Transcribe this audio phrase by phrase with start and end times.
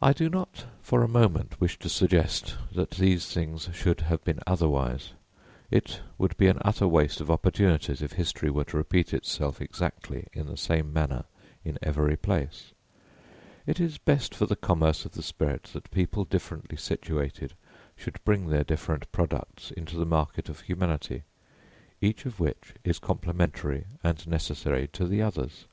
[0.00, 4.38] I do not for a moment wish to suggest that these things should have been
[4.46, 5.14] otherwise.
[5.68, 10.28] It would be an utter waste of opportunities if history were to repeat itself exactly
[10.32, 11.24] in the same manner
[11.64, 12.70] in every place.
[13.66, 17.54] It is best for the commerce of the spirit that people differently situated
[17.96, 21.24] should bring their different products into the market of humanity,
[22.00, 25.66] each of which is complementary and necessary to the others.